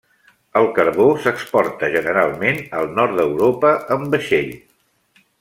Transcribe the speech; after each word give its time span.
El 0.61 0.69
carbó 0.77 1.05
s'exporta 1.25 1.89
generalment 1.97 2.57
al 2.79 2.89
nord 3.01 3.15
d'Europa 3.21 3.75
amb 3.99 4.17
vaixell. 4.17 4.51